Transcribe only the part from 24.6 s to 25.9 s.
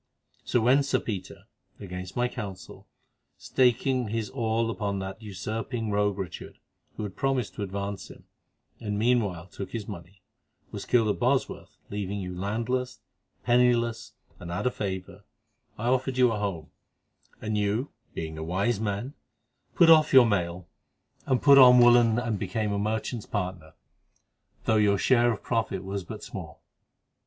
though your share of profit